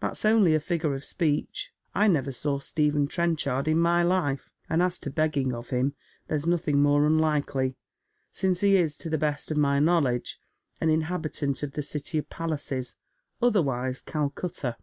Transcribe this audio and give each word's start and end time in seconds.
That's 0.00 0.26
only 0.26 0.54
a 0.54 0.60
figure 0.60 0.92
of 0.92 1.04
speech. 1.06 1.72
I 1.94 2.06
never 2.06 2.32
saw 2.32 2.58
Stephen 2.58 3.08
Trenchard 3.08 3.66
in 3.66 3.78
my 3.78 4.02
life, 4.02 4.50
and 4.68 4.82
as 4.82 4.98
to 4.98 5.10
begging 5.10 5.54
of 5.54 5.70
him, 5.70 5.94
there's 6.28 6.46
nothing 6.46 6.82
more 6.82 7.06
unlikely, 7.06 7.78
since 8.30 8.60
he 8.60 8.76
is, 8.76 8.94
to 8.98 9.08
the 9.08 9.16
best 9.16 9.50
of 9.50 9.56
my 9.56 9.78
knowledge, 9.78 10.38
an 10.82 10.90
inhabitant 10.90 11.62
of 11.62 11.72
the 11.72 11.80
city 11.82 12.18
of 12.18 12.28
palaces, 12.28 12.96
otherwise 13.40 14.02
Calcutta." 14.02 14.76